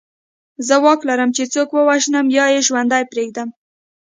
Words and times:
زه 0.67 0.75
واک 0.83 1.01
لرم 1.09 1.29
چې 1.37 1.43
څوک 1.53 1.69
ووژنم 1.73 2.25
یا 2.37 2.45
یې 2.53 2.61
ژوندی 2.67 3.03
پرېږدم 3.11 3.49